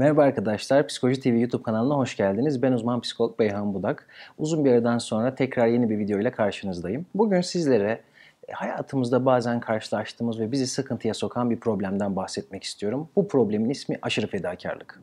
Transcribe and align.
Merhaba 0.00 0.22
arkadaşlar, 0.22 0.86
Psikoloji 0.86 1.20
TV 1.20 1.28
YouTube 1.28 1.62
kanalına 1.62 1.94
hoş 1.94 2.16
geldiniz. 2.16 2.62
Ben 2.62 2.72
uzman 2.72 3.00
psikolog 3.00 3.38
Beyhan 3.38 3.74
Budak. 3.74 4.08
Uzun 4.38 4.64
bir 4.64 4.72
aradan 4.72 4.98
sonra 4.98 5.34
tekrar 5.34 5.66
yeni 5.66 5.90
bir 5.90 5.98
video 5.98 6.20
ile 6.20 6.30
karşınızdayım. 6.30 7.06
Bugün 7.14 7.40
sizlere 7.40 8.00
e, 8.48 8.52
hayatımızda 8.52 9.24
bazen 9.26 9.60
karşılaştığımız 9.60 10.40
ve 10.40 10.52
bizi 10.52 10.66
sıkıntıya 10.66 11.14
sokan 11.14 11.50
bir 11.50 11.60
problemden 11.60 12.16
bahsetmek 12.16 12.64
istiyorum. 12.64 13.08
Bu 13.16 13.28
problemin 13.28 13.70
ismi 13.70 13.98
aşırı 14.02 14.26
fedakarlık. 14.26 15.00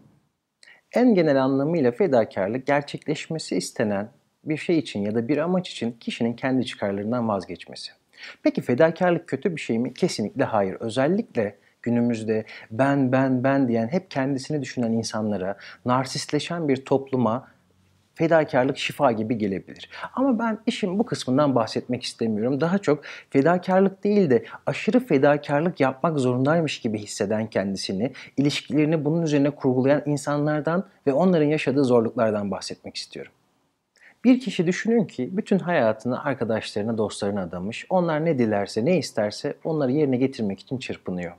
En 0.96 1.15
genel 1.15 1.43
anlamıyla 1.43 1.91
fedakarlık 1.91 2.67
gerçekleşmesi 2.67 3.55
istenen 3.55 4.09
bir 4.45 4.57
şey 4.57 4.77
için 4.77 5.01
ya 5.01 5.15
da 5.15 5.27
bir 5.27 5.37
amaç 5.37 5.69
için 5.69 5.91
kişinin 5.91 6.33
kendi 6.33 6.65
çıkarlarından 6.65 7.27
vazgeçmesi. 7.27 7.91
Peki 8.43 8.61
fedakarlık 8.61 9.27
kötü 9.27 9.55
bir 9.55 9.61
şey 9.61 9.79
mi? 9.79 9.93
Kesinlikle 9.93 10.43
hayır. 10.43 10.77
Özellikle 10.79 11.55
günümüzde 11.88 12.46
ben 12.72 13.12
ben 13.12 13.44
ben 13.44 13.67
diyen 13.67 13.88
hep 13.88 14.12
kendisini 14.12 14.62
düşünen 14.62 14.92
insanlara, 14.92 15.58
narsistleşen 15.85 16.67
bir 16.67 16.85
topluma 16.85 17.48
fedakarlık 18.16 18.77
şifa 18.77 19.11
gibi 19.11 19.38
gelebilir. 19.38 19.89
Ama 20.13 20.39
ben 20.39 20.59
işin 20.66 20.99
bu 20.99 21.05
kısmından 21.05 21.55
bahsetmek 21.55 22.03
istemiyorum. 22.03 22.61
Daha 22.61 22.77
çok 22.77 23.03
fedakarlık 23.30 24.03
değil 24.03 24.30
de 24.30 24.45
aşırı 24.66 24.99
fedakarlık 24.99 25.80
yapmak 25.80 26.20
zorundaymış 26.20 26.80
gibi 26.80 26.97
hisseden 26.97 27.47
kendisini, 27.47 28.13
ilişkilerini 28.38 29.05
bunun 29.05 29.22
üzerine 29.22 29.49
kurgulayan 29.49 30.02
insanlardan 30.05 30.88
ve 31.08 31.13
onların 31.13 31.47
yaşadığı 31.47 31.83
zorluklardan 31.83 32.52
bahsetmek 32.52 32.95
istiyorum. 32.95 33.31
Bir 34.27 34.40
kişi 34.40 34.67
düşünün 34.67 35.05
ki 35.05 35.30
bütün 35.31 35.59
hayatını 35.59 36.23
arkadaşlarına, 36.23 36.98
dostlarına 36.98 37.41
adamış. 37.41 37.86
Onlar 37.90 38.26
ne 38.26 38.40
dilerse, 38.40 38.86
ne 38.86 38.98
isterse 38.98 39.53
onları 39.63 39.91
yerine 39.91 40.17
getirmek 40.17 40.59
için 40.59 40.77
çırpınıyor. 40.77 41.34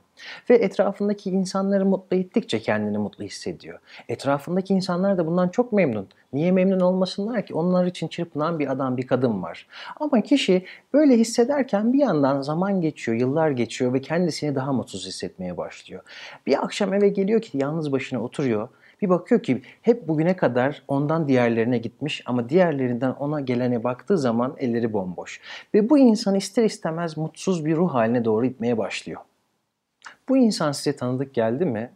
Ve 0.49 0.55
etrafındaki 0.55 1.29
insanları 1.29 1.85
mutlu 1.85 2.17
ettikçe 2.17 2.59
kendini 2.59 2.97
mutlu 2.97 3.23
hissediyor. 3.23 3.79
Etrafındaki 4.07 4.73
insanlar 4.73 5.17
da 5.17 5.27
bundan 5.27 5.49
çok 5.49 5.73
memnun. 5.73 6.07
Niye 6.33 6.51
memnun 6.51 6.79
olmasınlar 6.79 7.45
ki? 7.45 7.53
Onlar 7.53 7.85
için 7.85 8.07
çırpınan 8.07 8.59
bir 8.59 8.71
adam, 8.71 8.97
bir 8.97 9.07
kadın 9.07 9.43
var. 9.43 9.67
Ama 9.99 10.21
kişi 10.21 10.65
böyle 10.93 11.17
hissederken 11.17 11.93
bir 11.93 11.99
yandan 11.99 12.41
zaman 12.41 12.81
geçiyor, 12.81 13.17
yıllar 13.17 13.51
geçiyor 13.51 13.93
ve 13.93 14.01
kendisini 14.01 14.55
daha 14.55 14.73
mutsuz 14.73 15.07
hissetmeye 15.07 15.57
başlıyor. 15.57 16.01
Bir 16.47 16.63
akşam 16.63 16.93
eve 16.93 17.09
geliyor 17.09 17.41
ki 17.41 17.57
yalnız 17.57 17.91
başına 17.91 18.23
oturuyor 18.23 18.69
bir 19.01 19.09
bakıyor 19.09 19.43
ki 19.43 19.61
hep 19.81 20.07
bugüne 20.07 20.35
kadar 20.35 20.83
ondan 20.87 21.27
diğerlerine 21.27 21.77
gitmiş 21.77 22.23
ama 22.25 22.49
diğerlerinden 22.49 23.11
ona 23.11 23.41
gelene 23.41 23.83
baktığı 23.83 24.17
zaman 24.17 24.55
elleri 24.57 24.93
bomboş. 24.93 25.41
Ve 25.73 25.89
bu 25.89 25.97
insan 25.97 26.35
ister 26.35 26.63
istemez 26.63 27.17
mutsuz 27.17 27.65
bir 27.65 27.75
ruh 27.75 27.93
haline 27.93 28.25
doğru 28.25 28.45
itmeye 28.45 28.77
başlıyor. 28.77 29.21
Bu 30.29 30.37
insan 30.37 30.71
size 30.71 30.95
tanıdık 30.95 31.33
geldi 31.33 31.65
mi? 31.65 31.91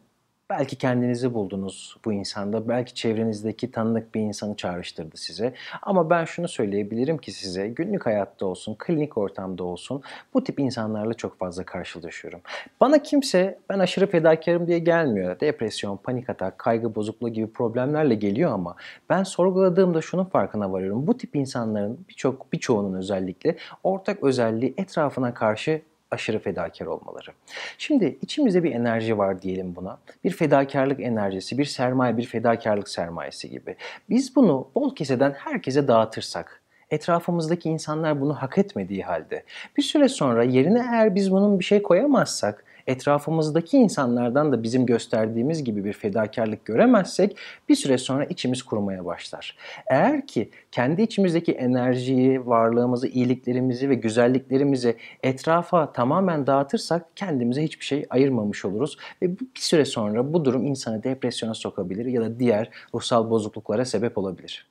Belki 0.49 0.75
kendinizi 0.77 1.33
buldunuz 1.33 1.97
bu 2.05 2.13
insanda, 2.13 2.67
belki 2.67 2.93
çevrenizdeki 2.93 3.71
tanıdık 3.71 4.15
bir 4.15 4.21
insanı 4.21 4.55
çağrıştırdı 4.55 5.17
size. 5.17 5.53
Ama 5.81 6.09
ben 6.09 6.25
şunu 6.25 6.47
söyleyebilirim 6.47 7.17
ki 7.17 7.31
size, 7.31 7.67
günlük 7.67 8.05
hayatta 8.05 8.45
olsun, 8.45 8.75
klinik 8.79 9.17
ortamda 9.17 9.63
olsun 9.63 10.01
bu 10.33 10.43
tip 10.43 10.59
insanlarla 10.59 11.13
çok 11.13 11.39
fazla 11.39 11.63
karşılaşıyorum. 11.63 12.41
Bana 12.81 13.03
kimse 13.03 13.59
ben 13.69 13.79
aşırı 13.79 14.07
fedakarım 14.07 14.67
diye 14.67 14.79
gelmiyor. 14.79 15.39
Depresyon, 15.39 15.97
panik 15.97 16.29
atak, 16.29 16.59
kaygı 16.59 16.95
bozukluğu 16.95 17.29
gibi 17.29 17.53
problemlerle 17.53 18.15
geliyor 18.15 18.51
ama 18.51 18.75
ben 19.09 19.23
sorguladığımda 19.23 20.01
şunun 20.01 20.25
farkına 20.25 20.71
varıyorum. 20.71 21.07
Bu 21.07 21.17
tip 21.17 21.35
insanların 21.35 22.05
birçok 22.09 22.53
birçoğunun 22.53 22.97
özellikle 22.97 23.57
ortak 23.83 24.23
özelliği 24.23 24.73
etrafına 24.77 25.33
karşı 25.33 25.81
aşırı 26.13 26.39
fedakar 26.39 26.85
olmaları. 26.85 27.31
Şimdi 27.77 28.17
içimizde 28.21 28.63
bir 28.63 28.71
enerji 28.71 29.17
var 29.17 29.41
diyelim 29.41 29.75
buna. 29.75 29.97
Bir 30.23 30.31
fedakarlık 30.31 30.99
enerjisi, 30.99 31.57
bir 31.57 31.65
sermaye, 31.65 32.17
bir 32.17 32.25
fedakarlık 32.25 32.89
sermayesi 32.89 33.49
gibi. 33.49 33.75
Biz 34.09 34.35
bunu 34.35 34.67
bol 34.75 34.95
keseden 34.95 35.31
herkese 35.31 35.87
dağıtırsak, 35.87 36.61
etrafımızdaki 36.91 37.69
insanlar 37.69 38.21
bunu 38.21 38.33
hak 38.33 38.57
etmediği 38.57 39.03
halde 39.03 39.43
bir 39.77 39.83
süre 39.83 40.09
sonra 40.09 40.43
yerine 40.43 40.87
eğer 40.91 41.15
biz 41.15 41.31
bunun 41.31 41.59
bir 41.59 41.63
şey 41.63 41.81
koyamazsak 41.81 42.65
etrafımızdaki 42.87 43.77
insanlardan 43.77 44.51
da 44.51 44.63
bizim 44.63 44.85
gösterdiğimiz 44.85 45.63
gibi 45.63 45.85
bir 45.85 45.93
fedakarlık 45.93 46.65
göremezsek 46.65 47.37
bir 47.69 47.75
süre 47.75 47.97
sonra 47.97 48.25
içimiz 48.25 48.63
kurumaya 48.63 49.05
başlar. 49.05 49.57
Eğer 49.87 50.27
ki 50.27 50.49
kendi 50.71 51.01
içimizdeki 51.01 51.51
enerjiyi, 51.51 52.45
varlığımızı, 52.45 53.07
iyiliklerimizi 53.07 53.89
ve 53.89 53.95
güzelliklerimizi 53.95 54.97
etrafa 55.23 55.93
tamamen 55.93 56.47
dağıtırsak 56.47 57.05
kendimize 57.15 57.63
hiçbir 57.63 57.85
şey 57.85 58.05
ayırmamış 58.09 58.65
oluruz 58.65 58.97
ve 59.21 59.39
bir 59.39 59.47
süre 59.55 59.85
sonra 59.85 60.33
bu 60.33 60.45
durum 60.45 60.65
insanı 60.65 61.03
depresyona 61.03 61.53
sokabilir 61.53 62.05
ya 62.05 62.21
da 62.21 62.39
diğer 62.39 62.69
ruhsal 62.93 63.29
bozukluklara 63.29 63.85
sebep 63.85 64.17
olabilir. 64.17 64.67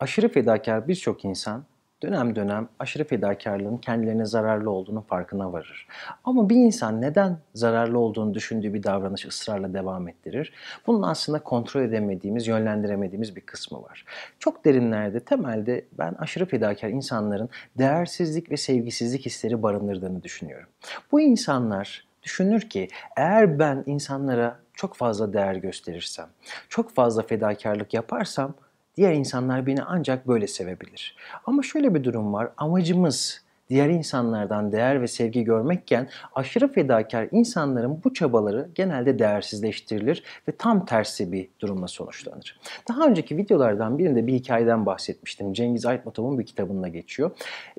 Aşırı 0.00 0.28
fedakar 0.28 0.88
birçok 0.88 1.24
insan 1.24 1.64
dönem 2.02 2.36
dönem 2.36 2.68
aşırı 2.78 3.04
fedakarlığın 3.04 3.76
kendilerine 3.76 4.24
zararlı 4.24 4.70
olduğunu 4.70 5.02
farkına 5.02 5.52
varır. 5.52 5.88
Ama 6.24 6.48
bir 6.48 6.56
insan 6.56 7.00
neden 7.02 7.38
zararlı 7.54 7.98
olduğunu 7.98 8.34
düşündüğü 8.34 8.74
bir 8.74 8.82
davranış 8.82 9.26
ısrarla 9.26 9.74
devam 9.74 10.08
ettirir? 10.08 10.52
Bunun 10.86 11.02
aslında 11.02 11.38
kontrol 11.38 11.82
edemediğimiz, 11.82 12.46
yönlendiremediğimiz 12.46 13.36
bir 13.36 13.40
kısmı 13.40 13.82
var. 13.82 14.04
Çok 14.38 14.64
derinlerde, 14.64 15.20
temelde 15.20 15.84
ben 15.98 16.14
aşırı 16.18 16.46
fedakar 16.46 16.88
insanların 16.88 17.48
değersizlik 17.78 18.50
ve 18.50 18.56
sevgisizlik 18.56 19.26
hisleri 19.26 19.62
barındırdığını 19.62 20.22
düşünüyorum. 20.22 20.68
Bu 21.12 21.20
insanlar 21.20 22.06
düşünür 22.22 22.60
ki 22.60 22.88
eğer 23.16 23.58
ben 23.58 23.84
insanlara 23.86 24.58
çok 24.74 24.96
fazla 24.96 25.32
değer 25.32 25.54
gösterirsem, 25.54 26.26
çok 26.68 26.94
fazla 26.94 27.22
fedakarlık 27.22 27.94
yaparsam 27.94 28.54
Diğer 28.96 29.12
insanlar 29.12 29.66
beni 29.66 29.82
ancak 29.82 30.28
böyle 30.28 30.46
sevebilir. 30.46 31.16
Ama 31.46 31.62
şöyle 31.62 31.94
bir 31.94 32.04
durum 32.04 32.32
var. 32.32 32.48
Amacımız 32.56 33.46
diğer 33.68 33.88
insanlardan 33.88 34.72
değer 34.72 35.02
ve 35.02 35.06
sevgi 35.06 35.44
görmekken 35.44 36.08
aşırı 36.34 36.72
fedakar 36.72 37.28
insanların 37.32 38.00
bu 38.04 38.14
çabaları 38.14 38.68
genelde 38.74 39.18
değersizleştirilir 39.18 40.22
ve 40.48 40.52
tam 40.52 40.86
tersi 40.86 41.32
bir 41.32 41.48
durumla 41.60 41.86
sonuçlanır. 41.86 42.60
Daha 42.88 43.06
önceki 43.06 43.36
videolardan 43.36 43.98
birinde 43.98 44.26
bir 44.26 44.34
hikayeden 44.34 44.86
bahsetmiştim. 44.86 45.52
Cengiz 45.52 45.86
Aytmatov'un 45.86 46.38
bir 46.38 46.46
kitabında 46.46 46.88
geçiyor. 46.88 47.30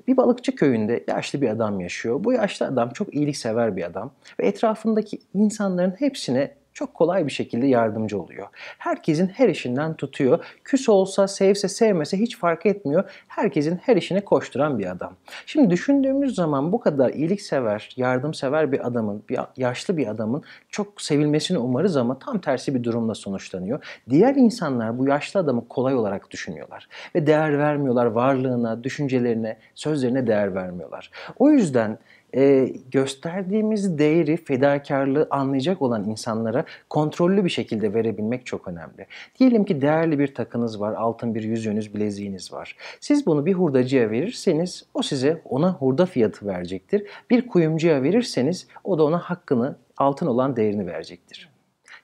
Bir 0.08 0.16
balıkçı 0.16 0.54
köyünde 0.54 1.04
yaşlı 1.08 1.40
bir 1.40 1.48
adam 1.48 1.80
yaşıyor. 1.80 2.24
Bu 2.24 2.32
yaşlı 2.32 2.66
adam 2.66 2.90
çok 2.90 3.14
iyiliksever 3.14 3.76
bir 3.76 3.84
adam 3.84 4.12
ve 4.40 4.46
etrafındaki 4.46 5.18
insanların 5.34 5.94
hepsine 5.98 6.57
çok 6.78 6.94
kolay 6.94 7.26
bir 7.26 7.32
şekilde 7.32 7.66
yardımcı 7.66 8.20
oluyor. 8.20 8.46
Herkesin 8.78 9.26
her 9.26 9.48
işinden 9.48 9.94
tutuyor. 9.94 10.44
Küs 10.64 10.88
olsa, 10.88 11.28
sevse, 11.28 11.68
sevmese 11.68 12.18
hiç 12.18 12.38
fark 12.38 12.66
etmiyor. 12.66 13.24
Herkesin 13.28 13.76
her 13.76 13.96
işine 13.96 14.20
koşturan 14.20 14.78
bir 14.78 14.90
adam. 14.90 15.12
Şimdi 15.46 15.70
düşündüğümüz 15.70 16.34
zaman 16.34 16.72
bu 16.72 16.80
kadar 16.80 17.10
iyiliksever, 17.10 17.94
yardımsever 17.96 18.72
bir 18.72 18.86
adamın, 18.86 19.22
bir 19.28 19.38
yaşlı 19.56 19.96
bir 19.96 20.06
adamın 20.06 20.42
çok 20.68 21.02
sevilmesini 21.02 21.58
umarız 21.58 21.96
ama 21.96 22.18
tam 22.18 22.38
tersi 22.38 22.74
bir 22.74 22.84
durumla 22.84 23.14
sonuçlanıyor. 23.14 23.84
Diğer 24.10 24.34
insanlar 24.34 24.98
bu 24.98 25.08
yaşlı 25.08 25.40
adamı 25.40 25.68
kolay 25.68 25.94
olarak 25.94 26.30
düşünüyorlar 26.30 26.88
ve 27.14 27.26
değer 27.26 27.58
vermiyorlar 27.58 28.06
varlığına, 28.06 28.84
düşüncelerine, 28.84 29.56
sözlerine 29.74 30.26
değer 30.26 30.54
vermiyorlar. 30.54 31.10
O 31.38 31.50
yüzden 31.50 31.98
e, 32.36 32.72
gösterdiğimiz 32.90 33.98
değeri, 33.98 34.36
fedakarlığı 34.36 35.26
anlayacak 35.30 35.82
olan 35.82 36.04
insanlara 36.04 36.64
kontrollü 36.90 37.44
bir 37.44 37.50
şekilde 37.50 37.94
verebilmek 37.94 38.46
çok 38.46 38.68
önemli. 38.68 39.06
Diyelim 39.38 39.64
ki 39.64 39.80
değerli 39.80 40.18
bir 40.18 40.34
takınız 40.34 40.80
var, 40.80 40.94
altın 40.94 41.34
bir 41.34 41.42
yüzüğünüz, 41.42 41.94
bileziğiniz 41.94 42.52
var. 42.52 42.76
Siz 43.00 43.26
bunu 43.26 43.46
bir 43.46 43.54
hurdacıya 43.54 44.10
verirseniz 44.10 44.86
o 44.94 45.02
size 45.02 45.42
ona 45.44 45.72
hurda 45.72 46.06
fiyatı 46.06 46.46
verecektir. 46.46 47.06
Bir 47.30 47.46
kuyumcuya 47.46 48.02
verirseniz 48.02 48.68
o 48.84 48.98
da 48.98 49.04
ona 49.04 49.18
hakkını, 49.18 49.76
altın 49.96 50.26
olan 50.26 50.56
değerini 50.56 50.86
verecektir 50.86 51.47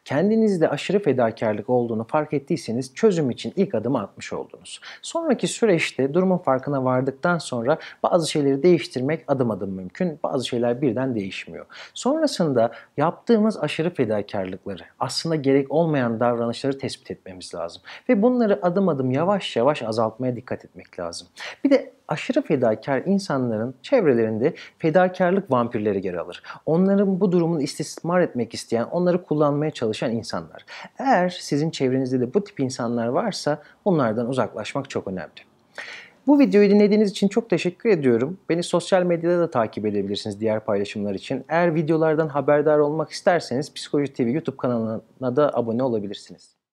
kendinizde 0.04 0.68
aşırı 0.68 1.02
fedakarlık 1.02 1.70
olduğunu 1.70 2.04
fark 2.04 2.32
ettiyseniz 2.32 2.94
çözüm 2.94 3.30
için 3.30 3.52
ilk 3.56 3.74
adımı 3.74 4.00
atmış 4.00 4.32
oldunuz. 4.32 4.80
Sonraki 5.02 5.48
süreçte 5.48 6.14
durumun 6.14 6.38
farkına 6.38 6.84
vardıktan 6.84 7.38
sonra 7.38 7.78
bazı 8.02 8.30
şeyleri 8.30 8.62
değiştirmek 8.62 9.24
adım 9.28 9.50
adım 9.50 9.70
mümkün. 9.70 10.18
Bazı 10.22 10.46
şeyler 10.46 10.82
birden 10.82 11.14
değişmiyor. 11.14 11.66
Sonrasında 11.94 12.72
yaptığımız 12.96 13.58
aşırı 13.58 13.94
fedakarlıkları, 13.94 14.82
aslında 14.98 15.36
gerek 15.36 15.72
olmayan 15.72 16.20
davranışları 16.20 16.78
tespit 16.78 17.10
etmemiz 17.10 17.54
lazım. 17.54 17.82
Ve 18.08 18.22
bunları 18.22 18.58
adım 18.62 18.88
adım 18.88 19.10
yavaş 19.10 19.56
yavaş 19.56 19.82
azaltmaya 19.82 20.36
dikkat 20.36 20.64
etmek 20.64 20.98
lazım. 21.00 21.28
Bir 21.64 21.70
de 21.70 21.94
aşırı 22.08 22.42
fedakar 22.42 23.02
insanların 23.06 23.74
çevrelerinde 23.82 24.54
fedakarlık 24.78 25.50
vampirleri 25.50 26.06
yer 26.06 26.14
alır. 26.14 26.42
Onların 26.66 27.20
bu 27.20 27.32
durumunu 27.32 27.62
istismar 27.62 28.20
etmek 28.20 28.54
isteyen, 28.54 28.84
onları 28.84 29.22
kullanmaya 29.22 29.70
çalışan 29.70 30.12
insanlar. 30.12 30.66
Eğer 30.98 31.28
sizin 31.28 31.70
çevrenizde 31.70 32.20
de 32.20 32.34
bu 32.34 32.44
tip 32.44 32.60
insanlar 32.60 33.06
varsa 33.06 33.62
onlardan 33.84 34.28
uzaklaşmak 34.28 34.90
çok 34.90 35.08
önemli. 35.08 35.30
Bu 36.26 36.38
videoyu 36.38 36.70
dinlediğiniz 36.70 37.10
için 37.10 37.28
çok 37.28 37.50
teşekkür 37.50 37.90
ediyorum. 37.90 38.38
Beni 38.48 38.62
sosyal 38.62 39.02
medyada 39.02 39.38
da 39.38 39.50
takip 39.50 39.86
edebilirsiniz 39.86 40.40
diğer 40.40 40.60
paylaşımlar 40.60 41.14
için. 41.14 41.44
Eğer 41.48 41.74
videolardan 41.74 42.28
haberdar 42.28 42.78
olmak 42.78 43.10
isterseniz 43.10 43.74
Psikoloji 43.74 44.12
TV 44.12 44.22
YouTube 44.22 44.56
kanalına 44.56 45.36
da 45.36 45.50
abone 45.54 45.82
olabilirsiniz. 45.82 46.63